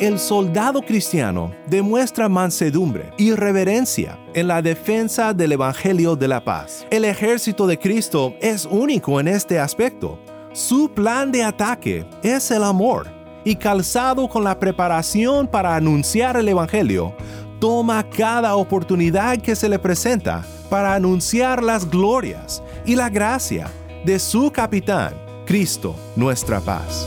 [0.00, 6.86] El soldado cristiano demuestra mansedumbre y reverencia en la defensa del Evangelio de la paz.
[6.90, 10.18] El ejército de Cristo es único en este aspecto.
[10.54, 13.08] Su plan de ataque es el amor
[13.44, 17.14] y calzado con la preparación para anunciar el Evangelio,
[17.60, 23.70] toma cada oportunidad que se le presenta para anunciar las glorias y la gracia
[24.06, 25.12] de su capitán,
[25.44, 27.06] Cristo, nuestra paz.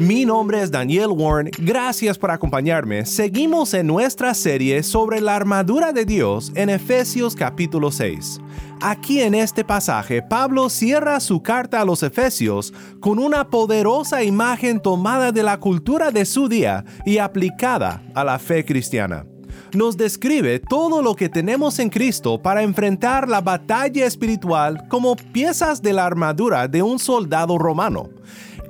[0.00, 3.04] Mi nombre es Daniel Warren, gracias por acompañarme.
[3.04, 8.40] Seguimos en nuestra serie sobre la armadura de Dios en Efesios capítulo 6.
[8.80, 14.80] Aquí en este pasaje, Pablo cierra su carta a los Efesios con una poderosa imagen
[14.80, 19.26] tomada de la cultura de su día y aplicada a la fe cristiana
[19.72, 25.80] nos describe todo lo que tenemos en Cristo para enfrentar la batalla espiritual como piezas
[25.80, 28.08] de la armadura de un soldado romano.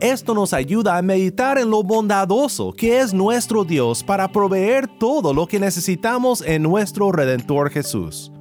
[0.01, 5.35] Esto nos ayuda a meditar en lo bondadoso que es nuestro Dios para proveer todo
[5.35, 8.33] lo que necesitamos en nuestro Redentor Jesús.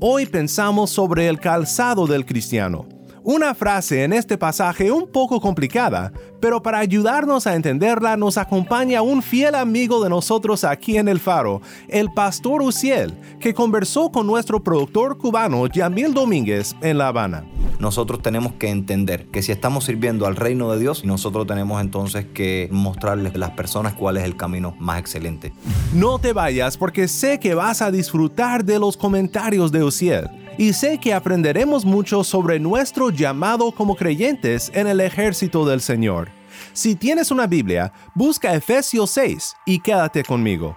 [0.00, 2.93] Hoy pensamos sobre el calzado del cristiano
[3.24, 9.00] una frase en este pasaje un poco complicada, pero para ayudarnos a entenderla nos acompaña
[9.00, 14.26] un fiel amigo de nosotros aquí en el faro, el pastor Uciel, que conversó con
[14.26, 17.46] nuestro productor cubano Yamil Domínguez en La Habana.
[17.78, 22.26] Nosotros tenemos que entender que si estamos sirviendo al reino de Dios, nosotros tenemos entonces
[22.26, 25.54] que mostrarles a las personas cuál es el camino más excelente.
[25.94, 30.72] No te vayas porque sé que vas a disfrutar de los comentarios de Uciel y
[30.72, 36.30] sé que aprenderemos mucho sobre nuestro llamado como creyentes en el ejército del Señor.
[36.72, 40.76] Si tienes una Biblia, busca Efesios 6 y quédate conmigo.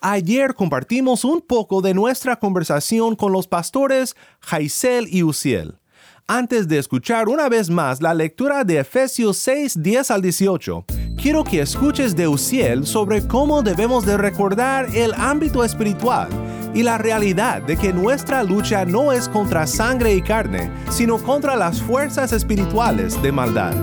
[0.00, 5.78] Ayer compartimos un poco de nuestra conversación con los pastores Jaisel y Uziel.
[6.26, 10.86] Antes de escuchar una vez más la lectura de Efesios 6, 10 al 18,
[11.20, 16.30] quiero que escuches de Uciel sobre cómo debemos de recordar el ámbito espiritual
[16.72, 21.56] y la realidad de que nuestra lucha no es contra sangre y carne, sino contra
[21.56, 23.74] las fuerzas espirituales de maldad.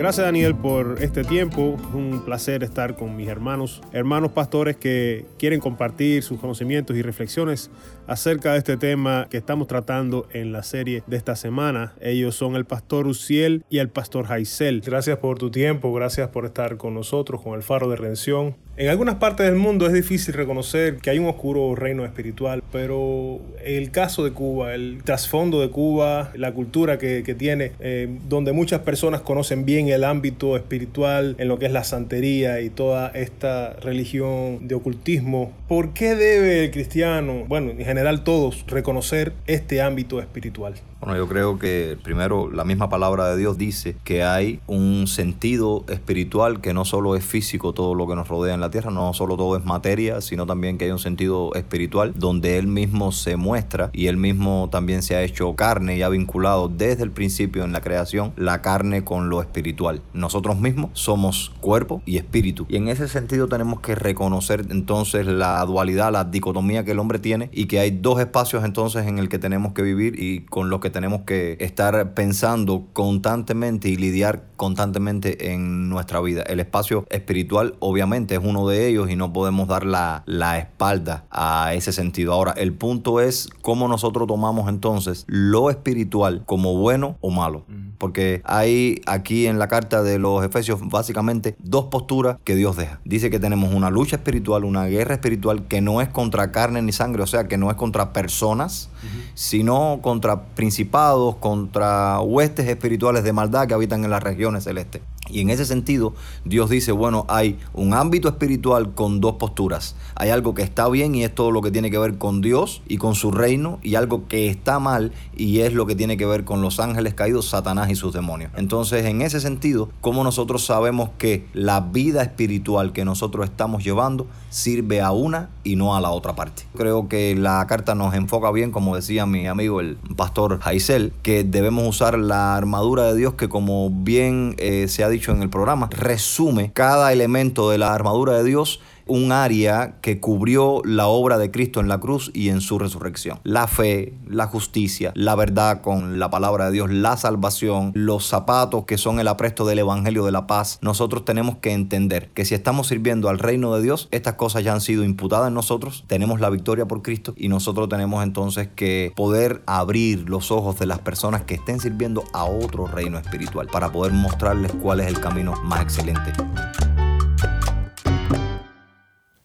[0.00, 1.76] Gracias Daniel por este tiempo.
[1.92, 7.70] Un placer estar con mis hermanos, hermanos pastores que quieren compartir sus conocimientos y reflexiones
[8.06, 11.92] acerca de este tema que estamos tratando en la serie de esta semana.
[12.00, 14.80] Ellos son el pastor Uciel y el pastor Jaisel.
[14.80, 18.56] Gracias por tu tiempo, gracias por estar con nosotros, con el faro de redención.
[18.76, 23.40] En algunas partes del mundo es difícil reconocer que hay un oscuro reino espiritual, pero
[23.62, 28.80] el caso de Cuba, el trasfondo de Cuba, la cultura que, tiene, eh, donde muchas
[28.80, 33.74] personas conocen bien el ámbito espiritual, en lo que es la santería y toda esta
[33.74, 40.20] religión de ocultismo, ¿por qué debe el cristiano, bueno, en general todos, reconocer este ámbito
[40.20, 40.74] espiritual?
[41.00, 45.82] Bueno, yo creo que primero la misma palabra de Dios dice que hay un sentido
[45.88, 49.14] espiritual que no solo es físico todo lo que nos rodea en la tierra, no
[49.14, 53.36] solo todo es materia, sino también que hay un sentido espiritual donde Él mismo se
[53.36, 57.64] muestra y Él mismo también se ha hecho carne y ha vinculado desde el principio
[57.64, 60.02] en la creación la carne con lo espiritual.
[60.12, 65.64] Nosotros mismos somos cuerpo y espíritu y en ese sentido tenemos que reconocer entonces la
[65.64, 69.28] dualidad, la dicotomía que el hombre tiene y que hay dos espacios entonces en el
[69.28, 74.44] que tenemos que vivir y con los que tenemos que estar pensando constantemente y lidiar
[74.56, 76.42] constantemente en nuestra vida.
[76.42, 81.24] El espacio espiritual obviamente es uno de ellos y no podemos dar la, la espalda
[81.30, 82.32] a ese sentido.
[82.32, 87.64] Ahora, el punto es cómo nosotros tomamos entonces lo espiritual como bueno o malo.
[87.98, 93.00] Porque hay aquí en la carta de los Efesios básicamente dos posturas que Dios deja.
[93.04, 96.92] Dice que tenemos una lucha espiritual, una guerra espiritual que no es contra carne ni
[96.92, 98.88] sangre, o sea, que no es contra personas,
[99.34, 105.02] sino contra principados, contra huestes espirituales de maldad que habitan en las regiones celestes.
[105.32, 109.96] Y en ese sentido, Dios dice, bueno, hay un ámbito espiritual con dos posturas.
[110.14, 112.82] Hay algo que está bien y es todo lo que tiene que ver con Dios
[112.88, 116.26] y con su reino, y algo que está mal y es lo que tiene que
[116.26, 118.50] ver con los ángeles caídos, Satanás y sus demonios.
[118.56, 124.26] Entonces, en ese sentido, ¿cómo nosotros sabemos que la vida espiritual que nosotros estamos llevando
[124.50, 126.64] sirve a una y no a la otra parte?
[126.76, 131.44] Creo que la carta nos enfoca bien, como decía mi amigo el pastor Jaisel, que
[131.44, 135.50] debemos usar la armadura de Dios que como bien eh, se ha dicho en el
[135.50, 141.36] programa, resume cada elemento de la armadura de Dios un área que cubrió la obra
[141.36, 143.40] de Cristo en la cruz y en su resurrección.
[143.42, 148.84] La fe, la justicia, la verdad con la palabra de Dios, la salvación, los zapatos
[148.84, 150.78] que son el apresto del Evangelio de la paz.
[150.80, 154.72] Nosotros tenemos que entender que si estamos sirviendo al reino de Dios, estas cosas ya
[154.72, 159.12] han sido imputadas en nosotros, tenemos la victoria por Cristo y nosotros tenemos entonces que
[159.16, 163.90] poder abrir los ojos de las personas que estén sirviendo a otro reino espiritual para
[163.90, 166.32] poder mostrarles cuál es el camino más excelente.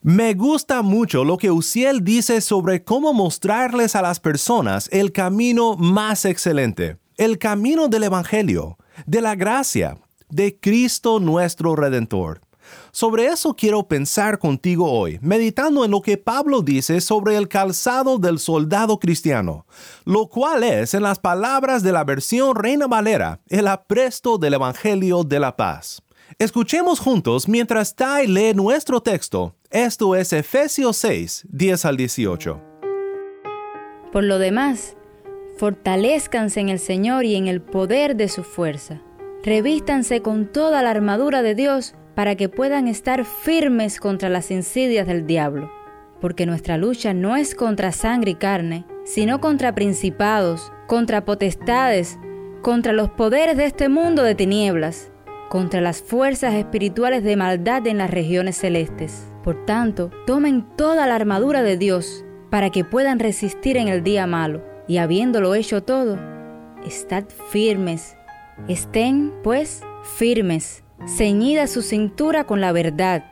[0.08, 5.78] Me gusta mucho lo que Uciel dice sobre cómo mostrarles a las personas el camino
[5.78, 9.98] más excelente, el camino del Evangelio, de la gracia,
[10.30, 12.42] de Cristo nuestro Redentor.
[12.92, 18.20] Sobre eso quiero pensar contigo hoy, meditando en lo que Pablo dice sobre el calzado
[18.20, 19.66] del soldado cristiano,
[20.04, 25.24] lo cual es, en las palabras de la versión Reina Valera, el apresto del Evangelio
[25.24, 26.04] de la paz.
[26.38, 29.56] Escuchemos juntos mientras Tai lee nuestro texto.
[29.76, 32.62] Esto es Efesios 6, 10 al 18.
[34.14, 34.96] Por lo demás,
[35.58, 39.02] fortalezcanse en el Señor y en el poder de su fuerza.
[39.44, 45.08] Revístanse con toda la armadura de Dios para que puedan estar firmes contra las insidias
[45.08, 45.70] del diablo.
[46.22, 52.18] Porque nuestra lucha no es contra sangre y carne, sino contra principados, contra potestades,
[52.62, 55.12] contra los poderes de este mundo de tinieblas
[55.50, 59.28] contra las fuerzas espirituales de maldad en las regiones celestes.
[59.46, 64.26] Por tanto, tomen toda la armadura de Dios para que puedan resistir en el día
[64.26, 66.18] malo, y habiéndolo hecho todo,
[66.84, 68.18] estad firmes.
[68.68, 69.84] Estén, pues,
[70.18, 73.24] firmes, ceñida su cintura con la verdad,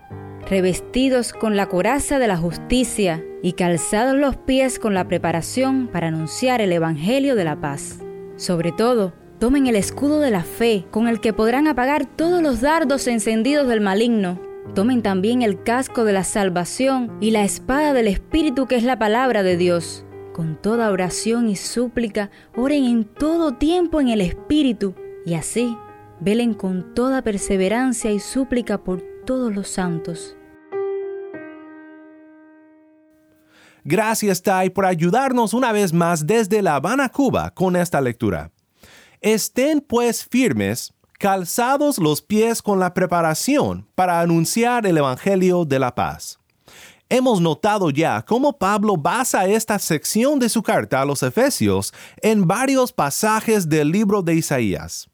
[0.48, 6.10] revestidos con la coraza de la justicia y calzados los pies con la preparación para
[6.10, 8.00] anunciar el Evangelio de la paz.
[8.36, 12.62] Sobre todo, Tomen el escudo de la fe, con el que podrán apagar todos los
[12.62, 14.53] dardos encendidos del maligno.
[14.76, 18.98] Tomen también el casco de la salvación y la espada del Espíritu que es la
[18.98, 20.04] palabra de Dios.
[20.34, 24.96] Con toda oración y súplica, oren en todo tiempo en el Espíritu,
[25.28, 25.78] y así
[26.20, 30.36] velen con toda perseverancia y súplica por todos los santos.
[33.84, 38.50] Gracias, Tai, por ayudarnos una vez más desde La Habana, Cuba, con esta lectura.
[39.20, 45.96] Estén pues firmes, calzados los pies con la preparación para anunciar el Evangelio de la
[45.96, 46.38] paz.
[47.08, 52.46] Hemos notado ya cómo Pablo basa esta sección de su carta a los Efesios en
[52.46, 55.08] varios pasajes del libro de Isaías.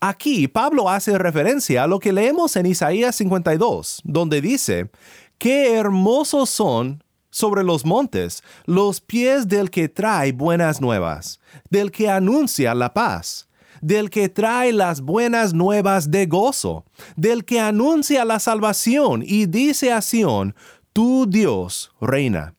[0.00, 4.90] Aquí Pablo hace referencia a lo que leemos en Isaías 52, donde dice,
[5.38, 11.40] Qué hermosos son sobre los montes los pies del que trae buenas nuevas,
[11.70, 13.48] del que anuncia la paz
[13.84, 16.86] del que trae las buenas nuevas de gozo,
[17.16, 20.54] del que anuncia la salvación y dice a Sión,
[20.94, 22.54] tu Dios reina.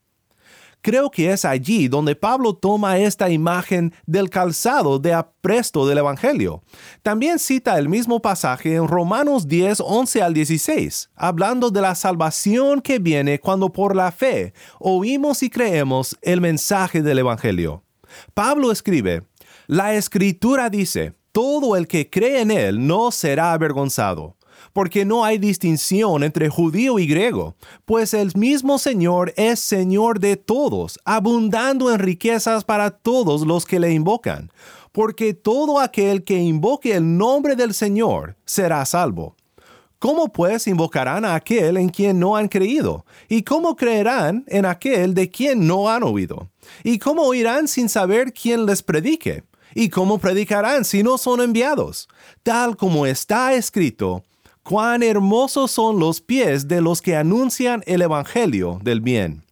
[0.82, 6.62] Creo que es allí donde Pablo toma esta imagen del calzado de apresto del Evangelio.
[7.02, 12.82] También cita el mismo pasaje en Romanos 10, 11 al 16, hablando de la salvación
[12.82, 17.82] que viene cuando por la fe oímos y creemos el mensaje del Evangelio.
[18.36, 19.24] Pablo escribe,
[19.68, 24.38] la escritura dice, todo el que cree en él no será avergonzado,
[24.74, 27.56] porque no hay distinción entre judío y griego,
[27.86, 33.80] pues el mismo Señor es Señor de todos, abundando en riquezas para todos los que
[33.80, 34.52] le invocan,
[34.92, 39.36] porque todo aquel que invoque el nombre del Señor será salvo.
[39.98, 43.06] ¿Cómo pues invocarán a aquel en quien no han creído?
[43.28, 46.52] ¿Y cómo creerán en aquel de quien no han oído?
[46.84, 49.44] ¿Y cómo oirán sin saber quién les predique?
[49.78, 52.08] ¿Y cómo predicarán si no son enviados?
[52.44, 54.24] Tal como está escrito,
[54.64, 59.44] cuán hermosos son los pies de los que anuncian el Evangelio del bien.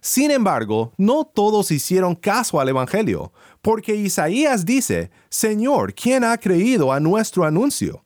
[0.00, 6.92] Sin embargo, no todos hicieron caso al Evangelio, porque Isaías dice, Señor, ¿quién ha creído
[6.92, 8.04] a nuestro anuncio?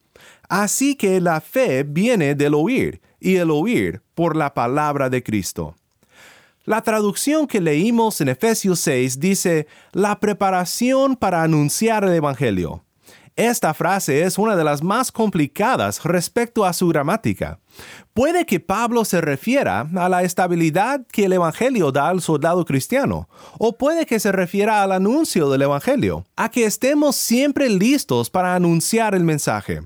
[0.48, 5.76] Así que la fe viene del oír, y el oír por la palabra de Cristo.
[6.68, 12.84] La traducción que leímos en Efesios 6 dice la preparación para anunciar el Evangelio.
[13.36, 17.58] Esta frase es una de las más complicadas respecto a su gramática.
[18.12, 23.30] Puede que Pablo se refiera a la estabilidad que el Evangelio da al soldado cristiano,
[23.58, 28.54] o puede que se refiera al anuncio del Evangelio, a que estemos siempre listos para
[28.54, 29.80] anunciar el mensaje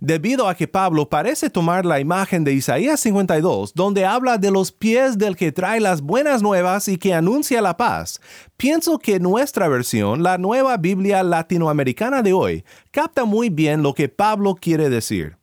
[0.00, 4.72] debido a que Pablo parece tomar la imagen de Isaías 52, donde habla de los
[4.72, 8.20] pies del que trae las buenas nuevas y que anuncia la paz.
[8.56, 14.08] Pienso que nuestra versión, la nueva Biblia latinoamericana de hoy, capta muy bien lo que
[14.08, 15.36] Pablo quiere decir.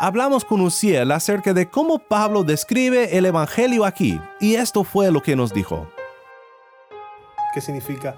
[0.00, 5.22] Hablamos con Uciel acerca de cómo Pablo describe el Evangelio aquí, y esto fue lo
[5.22, 5.88] que nos dijo.
[7.54, 8.16] ¿Qué significa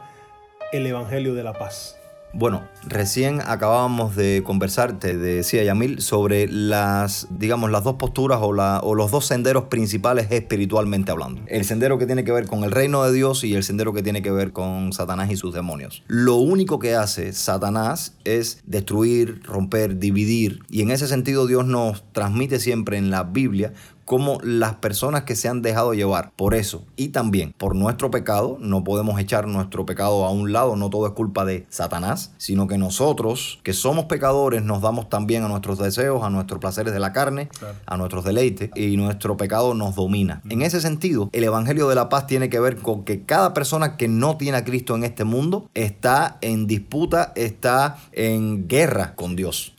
[0.73, 1.99] el Evangelio de la paz?
[2.33, 8.49] Bueno, recién acabábamos de conversar, te decía Yamil, sobre las, digamos, las dos posturas o,
[8.49, 11.41] o, los dos senderos principales espiritualmente hablando.
[11.47, 14.03] El sendero que tiene que ver con el reino de Dios y el sendero que
[14.03, 16.03] tiene que ver con Satanás y sus demonios.
[16.09, 20.61] Lo único que hace Satanás es destruir, romper, dividir.
[20.69, 23.73] Y en ese sentido Dios nos transmite siempre en la Biblia
[24.07, 26.85] como las personas que se han dejado llevar por eso.
[26.97, 31.07] Y también por nuestro pecado, no podemos echar nuestro pecado a un lado, no todo
[31.09, 35.79] es culpa de Satanás, sino que nosotros, que somos pecadores, nos damos también a nuestros
[35.79, 37.49] deseos, a nuestros placeres de la carne,
[37.85, 40.41] a nuestros deleites, y nuestro pecado nos domina.
[40.49, 43.97] En ese sentido, el Evangelio de la Paz tiene que ver con que cada persona
[43.97, 49.35] que no tiene a Cristo en este mundo está en disputa, está en guerra con
[49.35, 49.75] Dios.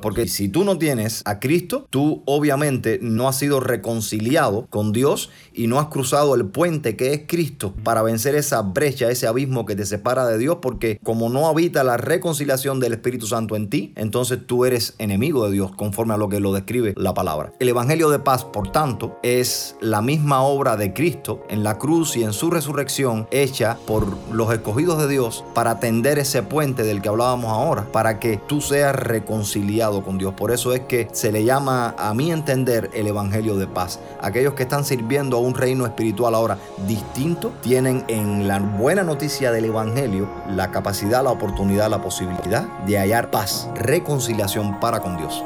[0.00, 5.30] Porque si tú no tienes a Cristo, tú obviamente no has sido reconciliado con Dios
[5.52, 9.66] y no has cruzado el puente que es Cristo para vencer esa brecha, ese abismo
[9.66, 13.68] que te separa de Dios, porque como no habita la reconciliación del Espíritu Santo en
[13.68, 17.52] ti, entonces tú eres enemigo de Dios, conforme a lo que lo describe la palabra.
[17.58, 22.16] El Evangelio de paz, por tanto, es la misma obra de Cristo en la cruz
[22.16, 27.02] y en su resurrección hecha por los escogidos de Dios para tender ese puente del
[27.02, 30.34] que hablábamos ahora, para que tú seas reconciliado con Dios.
[30.34, 34.00] Por eso es que se le llama, a mi entender, el Evangelio de paz.
[34.20, 39.52] Aquellos que están sirviendo a un reino espiritual ahora distinto tienen en la buena noticia
[39.52, 45.42] del Evangelio la capacidad, la oportunidad, la posibilidad de hallar paz, reconciliación para con Dios.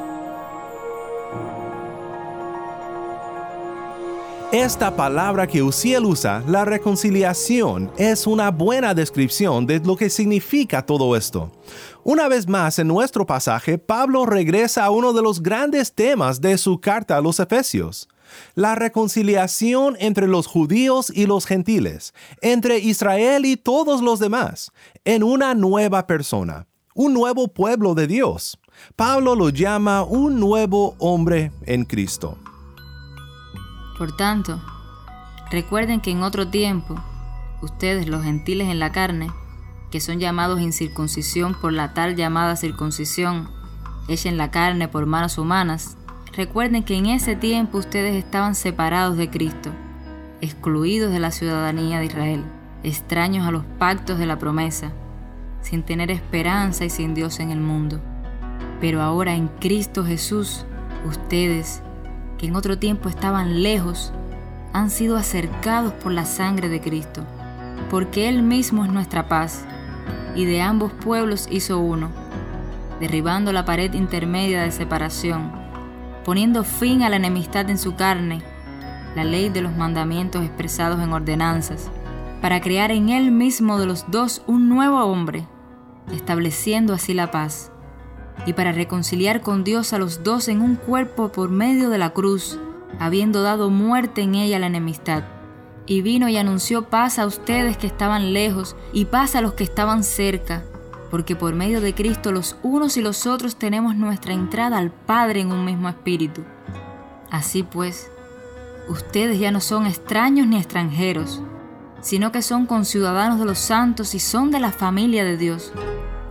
[4.52, 10.84] Esta palabra que Uziel usa, la reconciliación, es una buena descripción de lo que significa
[10.84, 11.52] todo esto.
[12.02, 16.58] Una vez más en nuestro pasaje, Pablo regresa a uno de los grandes temas de
[16.58, 18.08] su carta a los Efesios,
[18.56, 24.72] la reconciliación entre los judíos y los gentiles, entre Israel y todos los demás,
[25.04, 26.66] en una nueva persona,
[26.96, 28.58] un nuevo pueblo de Dios.
[28.96, 32.36] Pablo lo llama un nuevo hombre en Cristo.
[34.00, 34.58] Por tanto,
[35.50, 36.94] recuerden que en otro tiempo,
[37.60, 39.30] ustedes los gentiles en la carne,
[39.90, 43.50] que son llamados incircuncisión por la tal llamada circuncisión,
[44.08, 45.98] hecha en la carne por manos humanas,
[46.34, 49.68] recuerden que en ese tiempo ustedes estaban separados de Cristo,
[50.40, 52.44] excluidos de la ciudadanía de Israel,
[52.82, 54.92] extraños a los pactos de la promesa,
[55.60, 58.00] sin tener esperanza y sin Dios en el mundo.
[58.80, 60.64] Pero ahora en Cristo Jesús,
[61.06, 61.82] ustedes,
[62.40, 64.14] que en otro tiempo estaban lejos,
[64.72, 67.22] han sido acercados por la sangre de Cristo,
[67.90, 69.66] porque Él mismo es nuestra paz,
[70.34, 72.08] y de ambos pueblos hizo uno,
[72.98, 75.52] derribando la pared intermedia de separación,
[76.24, 78.40] poniendo fin a la enemistad en su carne,
[79.14, 81.90] la ley de los mandamientos expresados en ordenanzas,
[82.40, 85.46] para crear en Él mismo de los dos un nuevo hombre,
[86.10, 87.70] estableciendo así la paz
[88.46, 92.10] y para reconciliar con Dios a los dos en un cuerpo por medio de la
[92.10, 92.58] cruz,
[92.98, 95.24] habiendo dado muerte en ella la enemistad.
[95.86, 99.64] Y vino y anunció paz a ustedes que estaban lejos y paz a los que
[99.64, 100.62] estaban cerca,
[101.10, 105.40] porque por medio de Cristo los unos y los otros tenemos nuestra entrada al Padre
[105.40, 106.44] en un mismo espíritu.
[107.30, 108.10] Así pues,
[108.88, 111.42] ustedes ya no son extraños ni extranjeros,
[112.00, 115.72] sino que son conciudadanos de los santos y son de la familia de Dios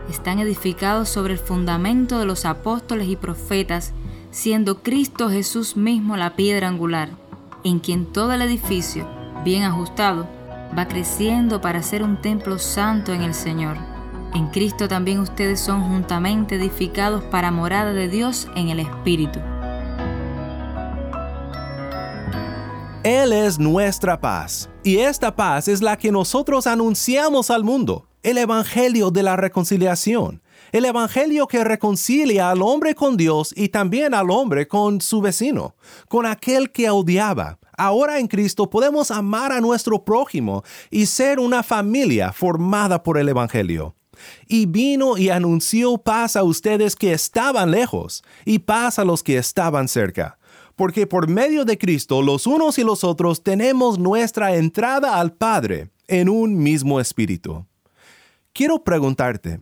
[0.09, 3.93] están edificados sobre el fundamento de los apóstoles y profetas,
[4.31, 7.09] siendo Cristo Jesús mismo la piedra angular,
[7.63, 9.07] en quien todo el edificio,
[9.43, 10.27] bien ajustado,
[10.77, 13.77] va creciendo para ser un templo santo en el Señor.
[14.33, 19.39] En Cristo también ustedes son juntamente edificados para morada de Dios en el Espíritu.
[23.03, 28.37] Él es nuestra paz, y esta paz es la que nosotros anunciamos al mundo el
[28.37, 34.29] Evangelio de la reconciliación, el Evangelio que reconcilia al hombre con Dios y también al
[34.29, 35.75] hombre con su vecino,
[36.07, 37.59] con aquel que odiaba.
[37.77, 43.29] Ahora en Cristo podemos amar a nuestro prójimo y ser una familia formada por el
[43.29, 43.95] Evangelio.
[44.49, 49.37] y vino y anunció paz a ustedes que estaban lejos, y paz a los que
[49.37, 50.37] estaban cerca.
[50.75, 55.89] Porque por medio de Cristo los unos y los otros tenemos nuestra entrada al Padre
[56.09, 57.65] en un mismo espíritu.
[58.59, 59.61] Quiero preguntarte,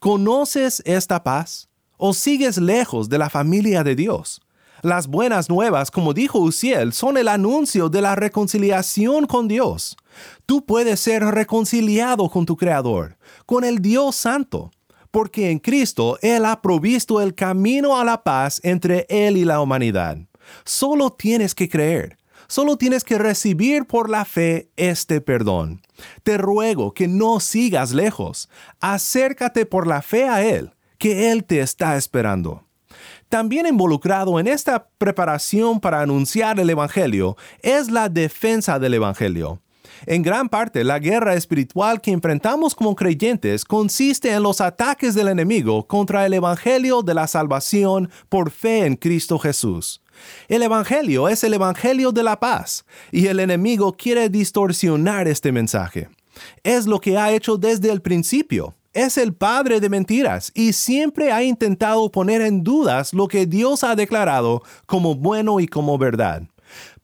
[0.00, 1.68] ¿conoces esta paz?
[1.98, 4.40] ¿O sigues lejos de la familia de Dios?
[4.80, 9.98] Las buenas nuevas, como dijo Uziel, son el anuncio de la reconciliación con Dios.
[10.46, 14.70] Tú puedes ser reconciliado con tu Creador, con el Dios Santo,
[15.10, 19.60] porque en Cristo Él ha provisto el camino a la paz entre Él y la
[19.60, 20.16] humanidad.
[20.64, 22.16] Solo tienes que creer,
[22.48, 25.82] solo tienes que recibir por la fe este perdón.
[26.22, 28.48] Te ruego que no sigas lejos,
[28.80, 32.64] acércate por la fe a Él, que Él te está esperando.
[33.28, 39.60] También involucrado en esta preparación para anunciar el Evangelio es la defensa del Evangelio.
[40.06, 45.28] En gran parte, la guerra espiritual que enfrentamos como creyentes consiste en los ataques del
[45.28, 50.00] enemigo contra el Evangelio de la salvación por fe en Cristo Jesús.
[50.48, 56.08] El Evangelio es el Evangelio de la paz, y el enemigo quiere distorsionar este mensaje.
[56.62, 61.30] Es lo que ha hecho desde el principio es el padre de mentiras y siempre
[61.30, 66.42] ha intentado poner en dudas lo que Dios ha declarado como bueno y como verdad.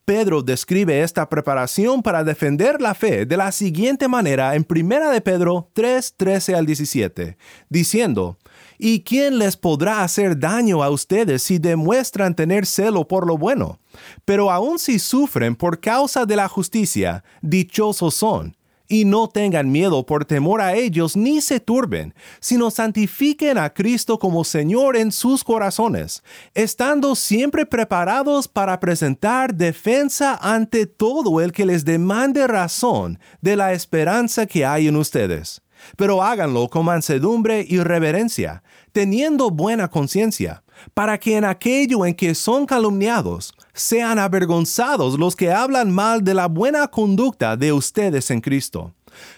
[0.05, 5.21] Pedro describe esta preparación para defender la fe de la siguiente manera en 1 de
[5.21, 7.39] Pedro 3, 13 al 17,
[7.71, 8.37] diciendo,
[8.79, 13.79] ¿Y quién les podrá hacer daño a ustedes si demuestran tener celo por lo bueno?
[14.25, 18.57] Pero aun si sufren por causa de la justicia, dichosos son
[18.89, 24.19] y no tengan miedo por temor a ellos ni se turben, sino santifiquen a Cristo
[24.19, 26.23] como Señor en sus corazones,
[26.55, 33.73] estando siempre preparados para presentar defensa ante todo el que les demande razón de la
[33.73, 35.64] esperanza que hay en ustedes.
[35.97, 38.63] Pero háganlo con mansedumbre y reverencia,
[38.93, 40.63] teniendo buena conciencia,
[40.93, 46.35] para que en aquello en que son calumniados, sean avergonzados los que hablan mal de
[46.35, 48.95] la buena conducta de ustedes en Cristo.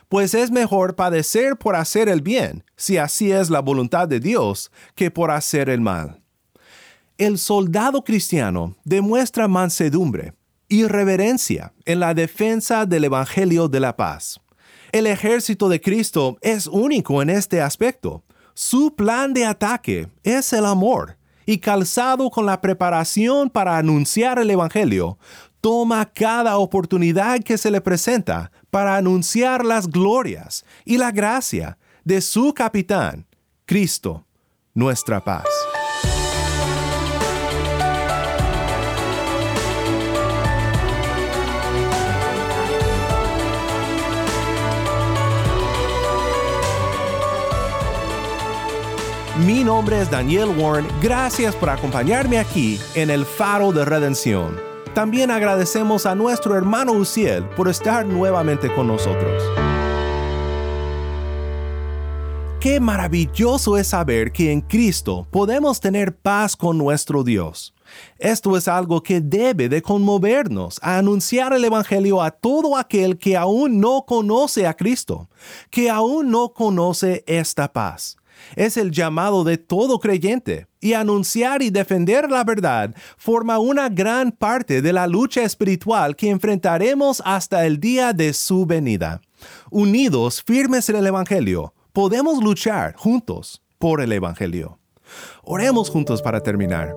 [0.09, 4.71] Pues es mejor padecer por hacer el bien, si así es la voluntad de Dios,
[4.95, 6.23] que por hacer el mal.
[7.19, 10.35] El soldado cristiano demuestra mansedumbre
[10.69, 14.41] y reverencia en la defensa del Evangelio de la paz.
[14.97, 18.25] El ejército de Cristo es único en este aspecto.
[18.55, 24.51] Su plan de ataque es el amor y calzado con la preparación para anunciar el
[24.51, 25.19] Evangelio,
[25.61, 32.23] toma cada oportunidad que se le presenta para anunciar las glorias y la gracia de
[32.23, 33.27] su capitán,
[33.67, 34.25] Cristo,
[34.73, 35.45] nuestra paz.
[49.45, 54.59] Mi nombre es Daniel Warren, gracias por acompañarme aquí en el Faro de Redención.
[54.95, 59.43] También agradecemos a nuestro hermano Uciel por estar nuevamente con nosotros.
[62.61, 67.75] Qué maravilloso es saber que en Cristo podemos tener paz con nuestro Dios.
[68.19, 73.37] Esto es algo que debe de conmovernos a anunciar el Evangelio a todo aquel que
[73.37, 75.29] aún no conoce a Cristo,
[75.69, 78.17] que aún no conoce esta paz
[78.55, 84.31] es el llamado de todo creyente, y anunciar y defender la verdad forma una gran
[84.31, 89.21] parte de la lucha espiritual que enfrentaremos hasta el día de su venida.
[89.71, 94.79] Unidos, firmes en el Evangelio, podemos luchar juntos por el Evangelio.
[95.43, 96.95] Oremos juntos para terminar.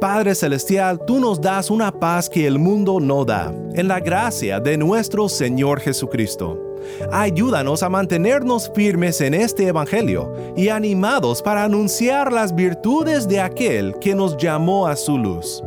[0.00, 4.60] Padre Celestial, tú nos das una paz que el mundo no da, en la gracia
[4.60, 6.65] de nuestro Señor Jesucristo.
[7.12, 13.94] Ayúdanos a mantenernos firmes en este Evangelio y animados para anunciar las virtudes de aquel
[14.00, 15.62] que nos llamó a su luz.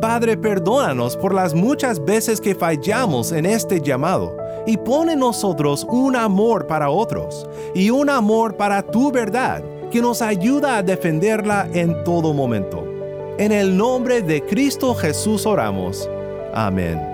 [0.00, 5.86] Padre, perdónanos por las muchas veces que fallamos en este llamado y pone en nosotros
[5.90, 11.68] un amor para otros y un amor para tu verdad que nos ayuda a defenderla
[11.72, 12.84] en todo momento.
[13.38, 16.08] En el nombre de Cristo Jesús oramos.
[16.52, 17.13] Amén.